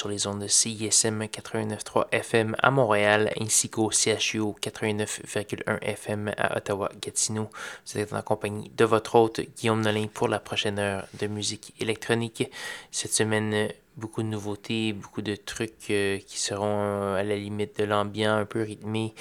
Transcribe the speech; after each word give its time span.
Sur 0.00 0.08
les 0.08 0.26
ondes 0.26 0.40
de 0.40 0.46
CISM 0.46 1.24
89.3 1.24 2.06
FM 2.10 2.56
à 2.62 2.70
Montréal 2.70 3.30
ainsi 3.38 3.68
qu'au 3.68 3.90
CHU 3.90 4.40
89.1 4.62 5.78
FM 5.82 6.32
à 6.38 6.56
Ottawa-Gatineau. 6.56 7.50
Vous 7.86 7.98
êtes 7.98 8.14
en 8.14 8.22
compagnie 8.22 8.70
de 8.74 8.86
votre 8.86 9.16
hôte 9.16 9.42
Guillaume 9.58 9.82
Nolin 9.82 10.06
pour 10.06 10.28
la 10.28 10.38
prochaine 10.38 10.78
heure 10.78 11.06
de 11.20 11.26
musique 11.26 11.74
électronique. 11.80 12.50
Cette 12.90 13.12
semaine, 13.12 13.68
beaucoup 13.98 14.22
de 14.22 14.28
nouveautés, 14.28 14.94
beaucoup 14.94 15.20
de 15.20 15.36
trucs 15.36 15.90
euh, 15.90 16.16
qui 16.26 16.40
seront 16.40 16.80
euh, 16.80 17.16
à 17.16 17.22
la 17.22 17.36
limite 17.36 17.78
de 17.78 17.84
l'ambiance, 17.84 18.40
un 18.40 18.46
peu 18.46 18.62
rythmé, 18.62 19.12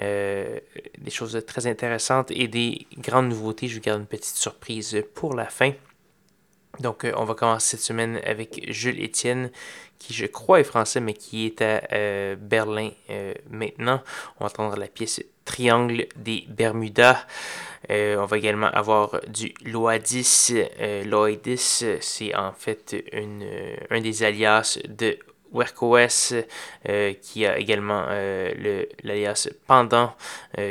euh, 0.00 0.60
des 0.96 1.10
choses 1.10 1.42
très 1.44 1.66
intéressantes 1.66 2.30
et 2.30 2.46
des 2.46 2.86
grandes 2.98 3.30
nouveautés. 3.30 3.66
Je 3.66 3.74
vous 3.74 3.82
garde 3.82 4.02
une 4.02 4.06
petite 4.06 4.36
surprise 4.36 5.02
pour 5.12 5.34
la 5.34 5.46
fin. 5.46 5.72
Donc, 6.80 7.06
on 7.14 7.24
va 7.24 7.34
commencer 7.34 7.76
cette 7.76 7.84
semaine 7.84 8.20
avec 8.24 8.64
Jules 8.72 9.02
Étienne, 9.02 9.50
qui 9.98 10.14
je 10.14 10.24
crois 10.24 10.60
est 10.60 10.64
français, 10.64 10.98
mais 10.98 11.12
qui 11.12 11.46
est 11.46 11.60
à 11.60 11.82
euh, 11.92 12.36
Berlin 12.36 12.90
euh, 13.10 13.34
maintenant. 13.50 14.02
On 14.38 14.44
va 14.44 14.50
entendre 14.50 14.76
la 14.76 14.88
pièce 14.88 15.22
Triangle 15.44 16.06
des 16.16 16.46
Bermudas. 16.48 17.26
Euh, 17.90 18.16
on 18.16 18.24
va 18.24 18.38
également 18.38 18.68
avoir 18.68 19.20
du 19.28 19.52
Loadis. 19.62 20.54
Loadis, 21.04 21.84
c'est 22.00 22.34
en 22.34 22.52
fait 22.52 22.96
un 23.90 24.00
des 24.00 24.22
alias 24.22 24.78
de 24.88 25.18
WorkOS, 25.52 26.44
qui 27.20 27.44
a 27.44 27.58
également 27.58 28.06
l'alias 29.02 29.48
Pendant, 29.66 30.14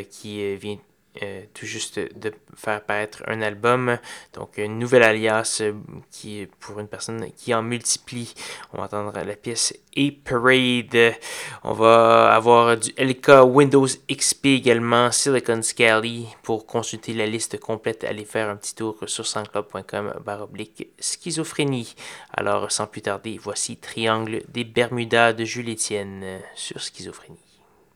qui 0.09 0.55
vient 0.55 0.77
euh, 1.21 1.43
tout 1.53 1.65
juste 1.65 1.99
de 1.99 2.31
faire 2.55 2.81
paraître 2.81 3.23
un 3.27 3.41
album. 3.41 3.97
Donc, 4.33 4.57
une 4.57 4.79
nouvelle 4.79 5.03
alias 5.03 5.59
euh, 5.61 5.73
qui 6.11 6.47
pour 6.59 6.79
une 6.79 6.87
personne 6.87 7.31
qui 7.35 7.53
en 7.53 7.61
multiplie. 7.61 8.33
On 8.73 8.77
va 8.77 8.85
entendre 8.85 9.13
la 9.13 9.35
pièce 9.35 9.73
A 9.97 10.01
Parade. 10.23 11.15
On 11.63 11.73
va 11.73 12.33
avoir 12.33 12.77
du 12.77 12.91
LK 12.97 13.43
Windows 13.45 13.87
XP 14.11 14.45
également, 14.45 15.11
Silicon 15.11 15.61
Scally. 15.61 16.27
Pour 16.43 16.65
consulter 16.65 17.13
la 17.13 17.25
liste 17.25 17.59
complète, 17.59 18.03
allez 18.03 18.25
faire 18.25 18.49
un 18.49 18.55
petit 18.55 18.75
tour 18.75 18.97
sur 19.05 19.25
sansclub.com 19.25 20.13
baroblique 20.23 20.89
schizophrénie. 20.99 21.95
Alors, 22.33 22.71
sans 22.71 22.87
plus 22.87 23.01
tarder, 23.01 23.37
voici 23.41 23.77
Triangle 23.77 24.41
des 24.49 24.63
Bermudas 24.63 25.33
de 25.33 25.45
Jules 25.45 25.71
Etienne 25.71 26.39
sur 26.55 26.81
schizophrénie. 26.81 27.37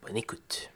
Bonne 0.06 0.18
écoute. 0.18 0.70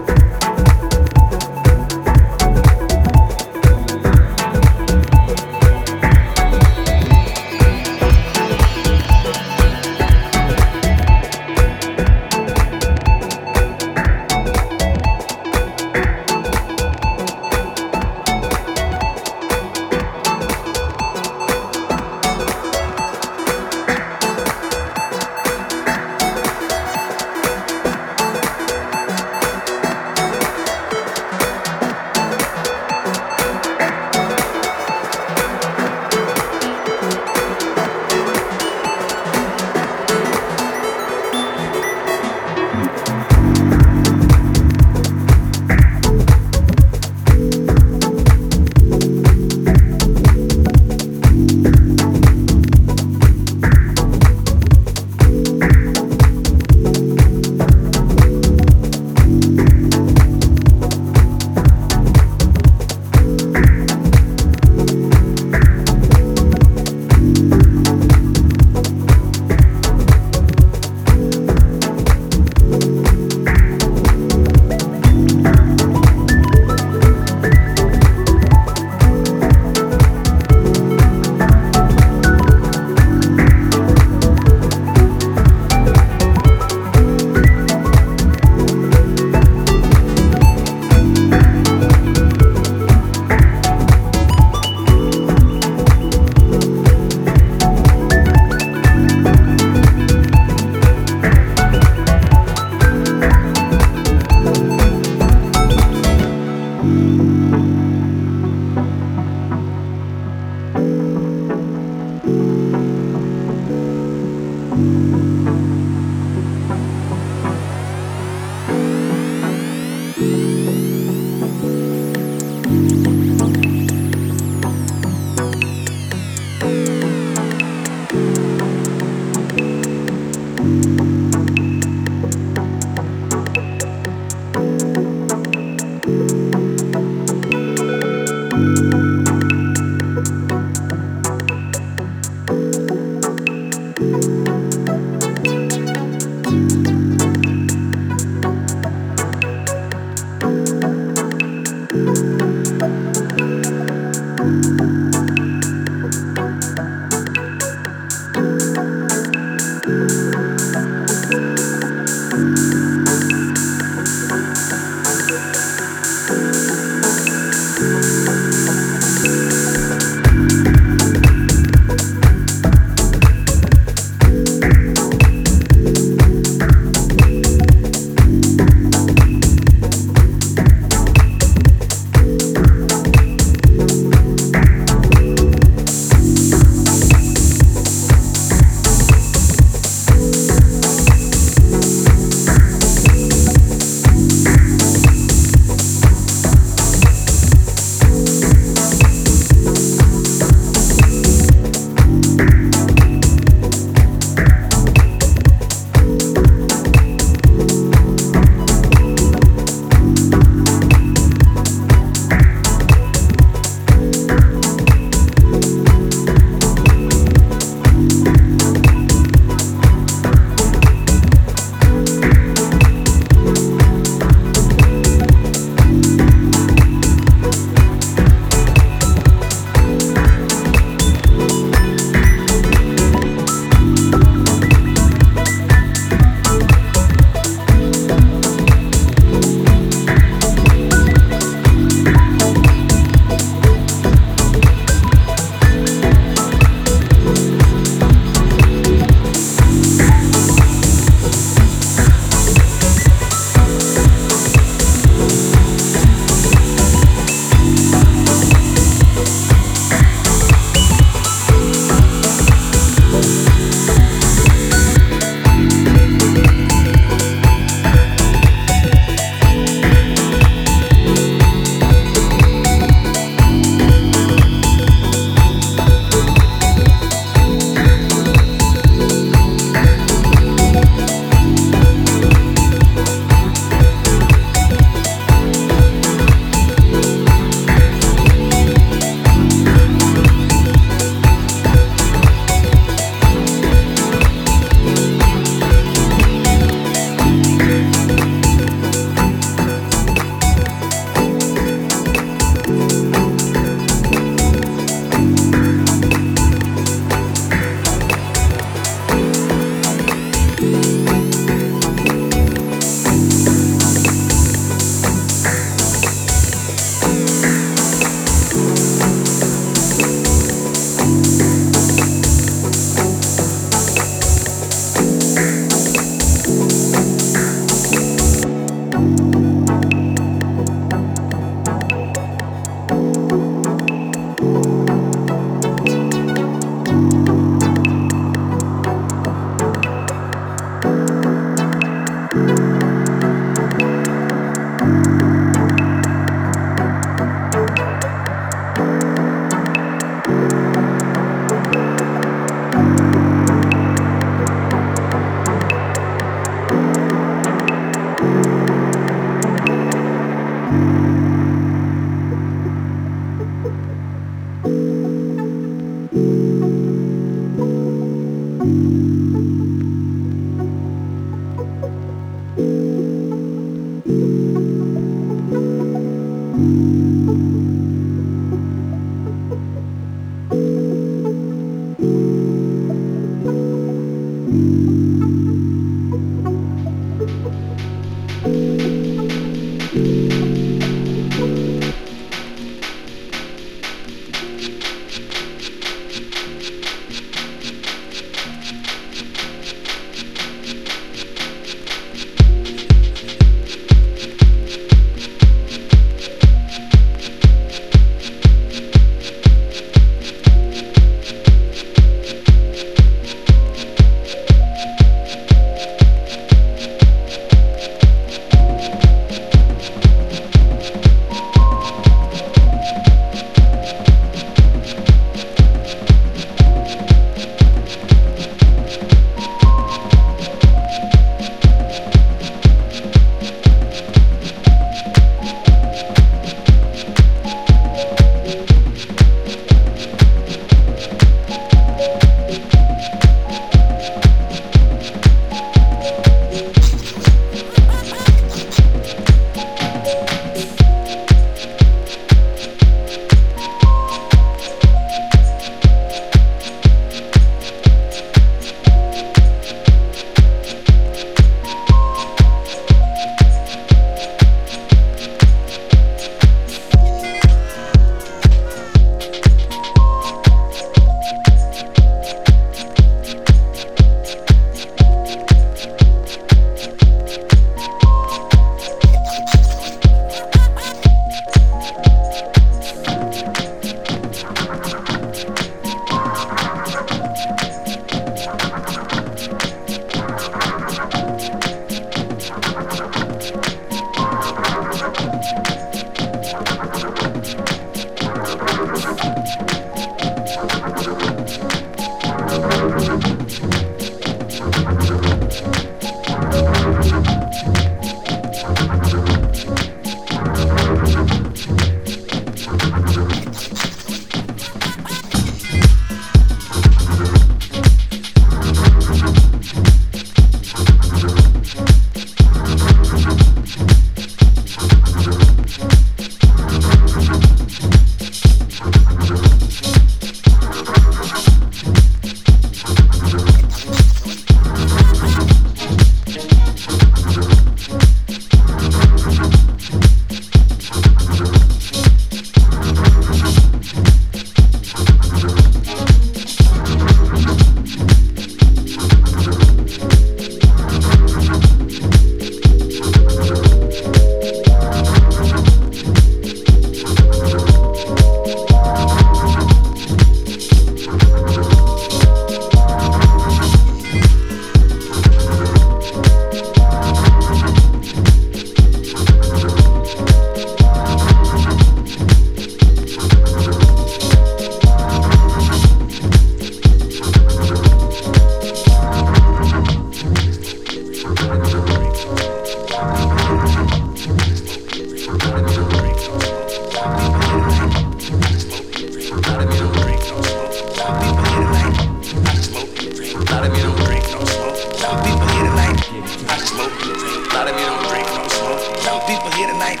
I 596.48 596.58
smoke 596.58 596.92
and 597.02 597.14
drink. 597.18 597.52
A 597.52 597.54
lot 597.54 597.68
of 597.68 597.78
you 597.78 597.86
don't 597.86 598.08
drink, 598.08 598.26
no 598.34 598.48
smoke. 598.48 598.82
Some 599.02 599.20
people 599.26 599.50
here 599.52 599.68
tonight. 599.68 600.00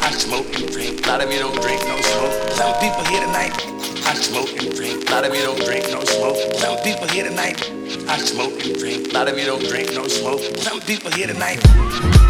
I 0.00 0.10
smoke 0.12 0.46
and 0.58 0.72
drink. 0.72 1.06
A 1.06 1.10
lot 1.10 1.20
of 1.22 1.30
you 1.32 1.38
don't 1.38 1.60
drink, 1.60 1.80
no 1.84 1.96
smoke. 2.00 2.32
Some 2.52 2.74
people 2.80 3.04
here 3.04 3.20
tonight. 3.20 3.52
I 4.06 4.14
smoke 4.14 4.52
and 4.56 4.74
drink. 4.74 5.08
A 5.08 5.12
lot 5.12 5.24
of 5.24 5.34
you 5.34 5.42
don't 5.42 5.60
drink, 5.64 5.90
no 5.90 6.04
smoke. 6.04 6.36
Some 6.56 6.78
people 6.82 7.08
here 7.08 7.24
tonight. 7.28 7.60
I 8.08 8.18
smoke 8.18 8.64
and 8.64 8.78
drink. 8.78 9.12
A 9.12 9.14
lot 9.14 9.28
of 9.28 9.38
you 9.38 9.44
don't 9.44 9.64
drink, 9.68 9.92
no 9.94 10.08
smoke. 10.08 10.40
Some 10.58 10.80
people 10.80 11.10
here 11.10 11.26
tonight. 11.26 12.23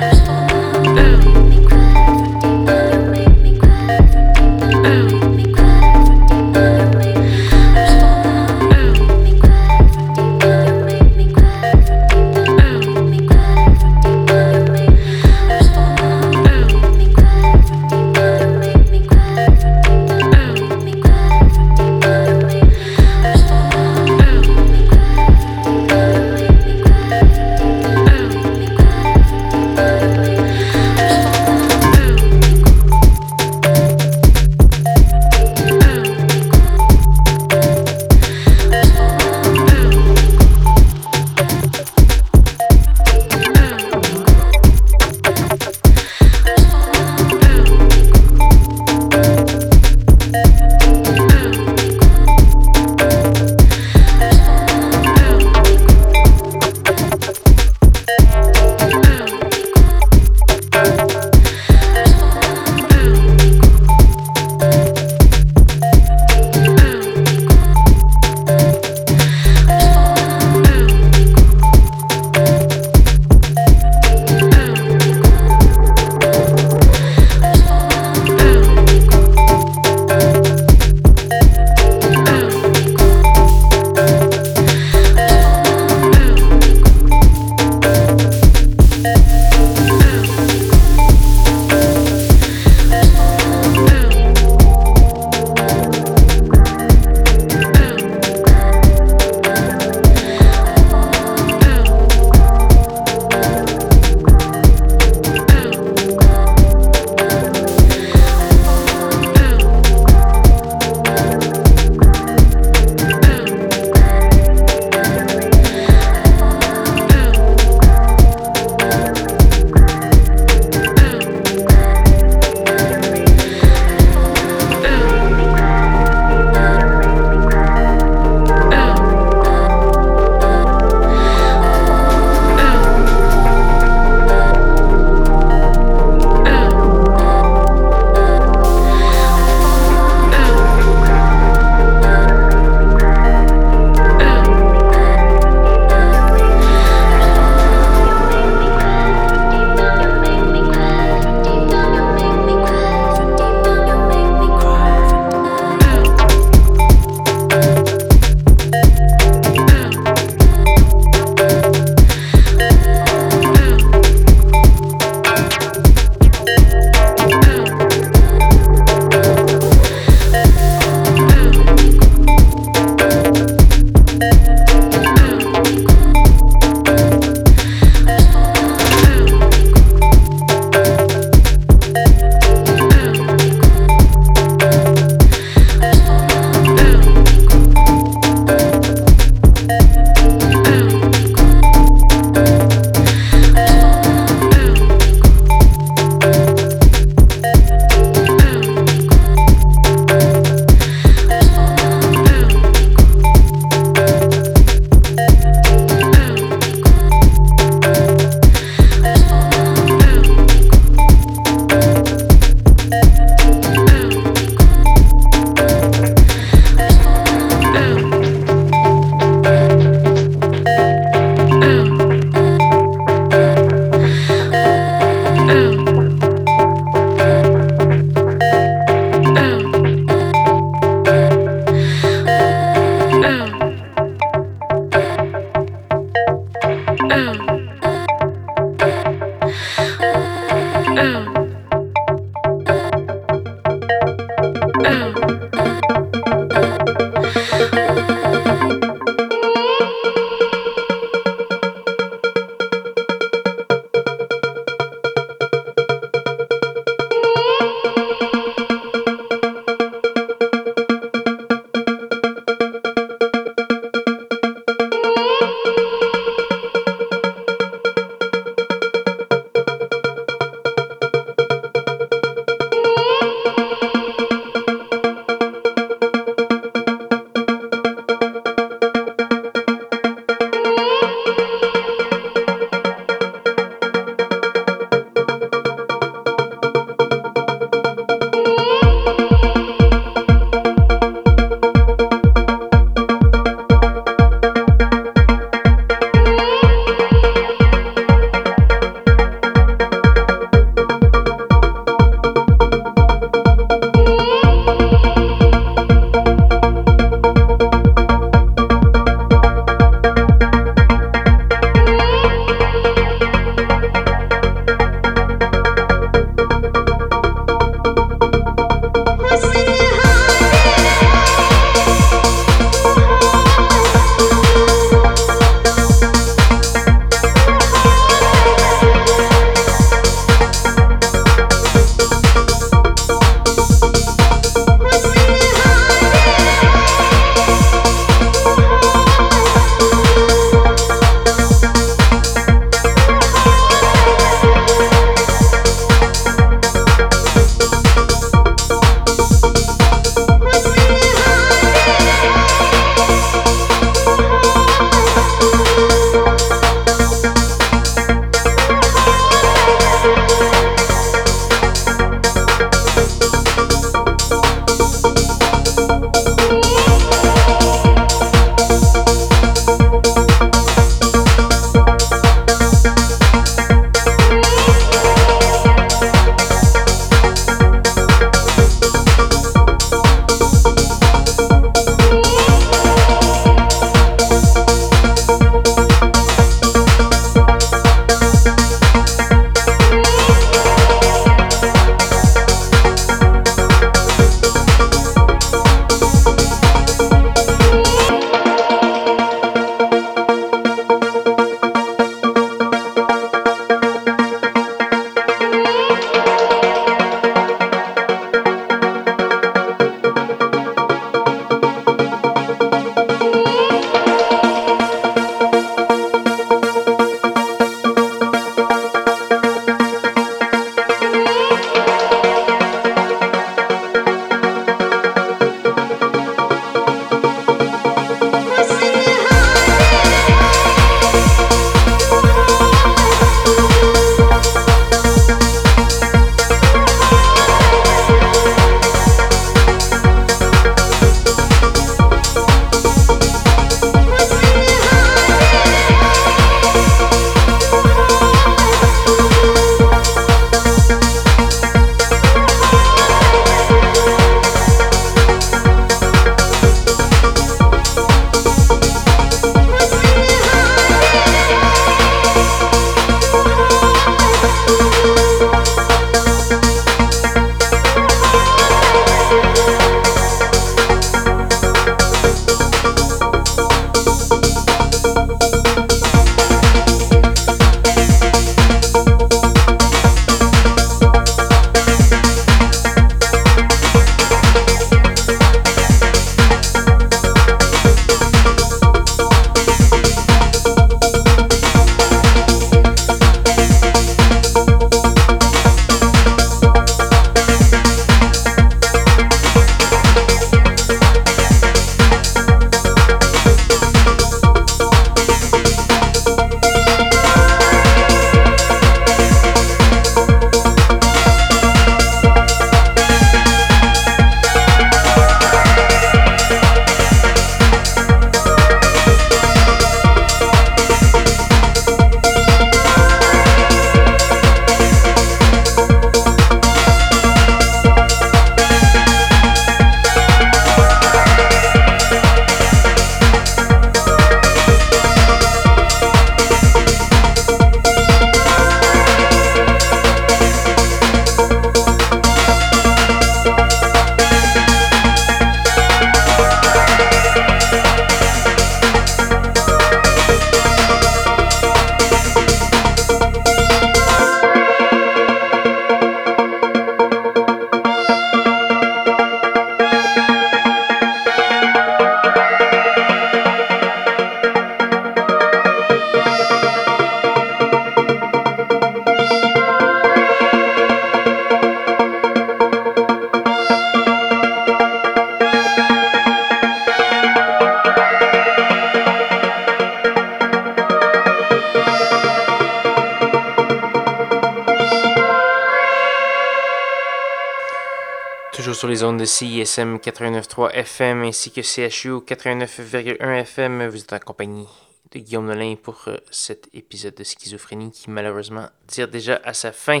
CISM 589.28 589.96
89.3 589.96 590.70
FM 590.72 591.22
ainsi 591.24 591.50
que 591.50 591.60
CHU 591.60 592.20
89.1 592.20 593.40
FM, 593.42 593.86
vous 593.88 593.98
êtes 593.98 594.14
en 594.14 594.18
compagnie 594.20 594.66
de 595.10 595.18
Guillaume 595.18 595.44
Nolin 595.44 595.74
pour 595.76 596.02
euh, 596.06 596.16
cet 596.30 596.70
épisode 596.72 597.14
de 597.14 597.24
schizophrénie 597.24 597.92
qui 597.92 598.10
malheureusement 598.10 598.70
tire 598.86 599.06
déjà 599.06 599.38
à 599.44 599.52
sa 599.52 599.72
fin. 599.72 600.00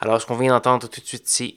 Alors 0.00 0.22
ce 0.22 0.26
qu'on 0.26 0.36
vient 0.36 0.52
d'entendre 0.52 0.88
tout 0.88 1.02
de 1.02 1.06
suite, 1.06 1.24
c'est 1.26 1.54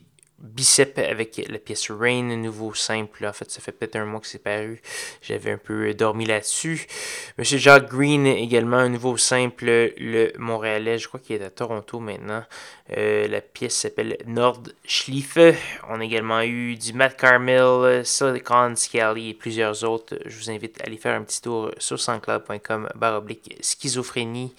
Avec 0.97 1.41
la 1.47 1.59
pièce 1.59 1.91
Rain, 1.91 2.35
nouveau 2.35 2.73
simple. 2.73 3.25
En 3.25 3.33
fait, 3.33 3.49
ça 3.51 3.61
fait 3.61 3.71
peut-être 3.71 3.95
un 3.95 4.05
mois 4.05 4.19
que 4.19 4.27
c'est 4.27 4.43
paru. 4.43 4.81
J'avais 5.21 5.51
un 5.51 5.57
peu 5.57 5.93
dormi 5.93 6.25
là-dessus. 6.25 6.87
Monsieur 7.37 7.57
Jacques 7.57 7.89
Green 7.89 8.25
également, 8.25 8.77
un 8.77 8.89
nouveau 8.89 9.15
simple, 9.17 9.65
le 9.65 10.33
Montréalais. 10.37 10.97
Je 10.97 11.07
crois 11.07 11.19
qu'il 11.19 11.35
est 11.35 11.45
à 11.45 11.49
Toronto 11.49 11.99
maintenant. 11.99 12.43
Euh, 12.97 13.27
la 13.27 13.41
pièce 13.41 13.75
s'appelle 13.75 14.17
Nordschleife. 14.25 15.37
On 15.89 15.99
a 15.99 16.03
également 16.03 16.41
eu 16.41 16.75
du 16.75 16.93
Matt 16.93 17.15
Carmel, 17.15 18.05
Silicon 18.05 18.75
Scally 18.75 19.29
et 19.29 19.33
plusieurs 19.33 19.83
autres. 19.83 20.17
Je 20.25 20.37
vous 20.37 20.49
invite 20.49 20.81
à 20.81 20.85
aller 20.85 20.97
faire 20.97 21.15
un 21.15 21.23
petit 21.23 21.41
tour 21.41 21.71
sur 21.77 21.99
sanscloud.com 21.99 22.89
baroblique 22.95 23.57
schizophrénie 23.61 24.53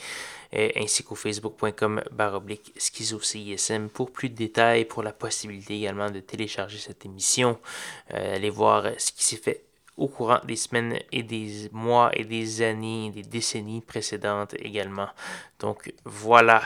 ainsi 0.76 1.02
qu'au 1.04 1.14
facebook.com 1.14 2.02
baroblique 2.12 2.72
schizo-CISM 2.78 3.88
pour 3.88 4.10
plus 4.10 4.28
de 4.30 4.34
détails, 4.34 4.84
pour 4.84 5.02
la 5.02 5.12
possibilité 5.12 5.76
également 5.76 6.10
de 6.10 6.20
télécharger 6.20 6.78
cette 6.78 7.04
émission, 7.04 7.58
euh, 8.14 8.36
aller 8.36 8.50
voir 8.50 8.90
ce 8.98 9.12
qui 9.12 9.24
s'est 9.24 9.36
fait 9.36 9.62
au 9.96 10.08
courant 10.08 10.40
des 10.44 10.56
semaines 10.56 10.98
et 11.12 11.22
des 11.22 11.70
mois 11.72 12.10
et 12.12 12.24
des 12.24 12.62
années 12.62 13.10
des 13.10 13.22
décennies 13.22 13.80
précédentes 13.80 14.54
également. 14.58 15.08
Donc 15.58 15.92
voilà, 16.04 16.62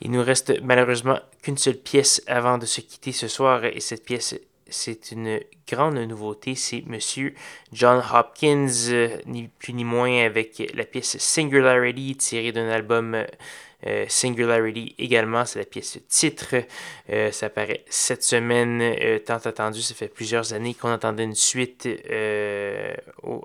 il 0.00 0.10
nous 0.10 0.22
reste 0.22 0.60
malheureusement 0.62 1.18
qu'une 1.42 1.58
seule 1.58 1.76
pièce 1.76 2.22
avant 2.26 2.58
de 2.58 2.66
se 2.66 2.80
quitter 2.80 3.12
ce 3.12 3.28
soir 3.28 3.64
et 3.64 3.80
cette 3.80 4.04
pièce 4.04 4.36
c'est 4.70 5.12
une 5.12 5.40
grande 5.68 5.98
nouveauté. 5.98 6.54
C'est 6.54 6.82
Monsieur 6.86 7.34
John 7.72 8.02
Hopkins, 8.12 8.68
euh, 8.88 9.16
ni 9.26 9.48
plus 9.48 9.72
ni 9.72 9.84
moins, 9.84 10.24
avec 10.24 10.62
la 10.74 10.84
pièce 10.84 11.18
Singularity 11.18 12.16
tirée 12.16 12.52
d'un 12.52 12.68
album 12.68 13.24
euh, 13.86 14.04
Singularity 14.08 14.94
également. 14.98 15.44
C'est 15.44 15.58
la 15.58 15.64
pièce 15.64 15.98
titre. 16.08 16.56
Euh, 17.10 17.30
ça 17.32 17.46
apparaît 17.46 17.84
cette 17.88 18.22
semaine, 18.22 18.94
tant 19.24 19.36
attendu. 19.36 19.82
Ça 19.82 19.94
fait 19.94 20.08
plusieurs 20.08 20.52
années 20.52 20.74
qu'on 20.74 20.90
attendait 20.92 21.24
une 21.24 21.34
suite 21.34 21.88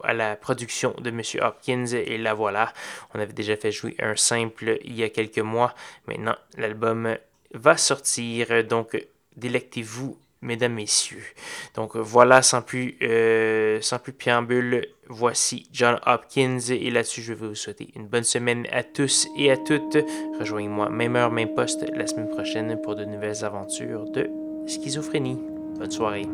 à 0.04 0.14
la 0.14 0.36
production 0.36 0.96
de 1.00 1.12
Monsieur 1.12 1.42
Hopkins 1.44 1.88
et 1.88 2.18
la 2.18 2.34
voilà. 2.34 2.74
On 3.14 3.20
avait 3.20 3.34
déjà 3.34 3.56
fait 3.56 3.72
jouer 3.72 3.96
un 4.00 4.16
simple 4.16 4.78
il 4.84 4.96
y 4.96 5.04
a 5.04 5.10
quelques 5.10 5.40
mois. 5.40 5.74
Maintenant, 6.08 6.36
l'album 6.58 7.18
va 7.54 7.78
sortir. 7.78 8.64
Donc, 8.64 8.98
délectez-vous 9.36 10.18
mesdames, 10.46 10.74
messieurs. 10.74 11.24
Donc 11.76 11.96
voilà, 11.96 12.42
sans 12.42 12.62
plus, 12.62 12.98
euh, 13.02 13.80
sans 13.82 14.00
plus 14.00 14.14
préambule, 14.14 14.88
voici 15.10 15.68
John 15.74 16.00
Hopkins. 16.06 16.60
Et 16.70 16.90
là-dessus, 16.92 17.22
je 17.22 17.34
vais 17.34 17.48
vous 17.48 17.56
souhaiter 17.56 17.90
une 17.96 18.08
bonne 18.08 18.24
semaine 18.24 18.68
à 18.72 18.84
tous 18.84 19.28
et 19.38 19.52
à 19.52 19.58
toutes. 19.58 19.98
Rejoignez-moi, 20.40 20.90
même 20.90 21.16
heure, 21.16 21.32
même 21.32 21.54
poste, 21.54 21.86
la 21.94 22.08
semaine 22.08 22.30
prochaine 22.30 22.80
pour 22.82 22.96
de 22.96 23.06
nouvelles 23.06 23.44
aventures 23.44 24.06
de 24.12 24.30
schizophrénie. 24.68 25.40
Bonne 25.78 25.92
soirée. 25.92 26.28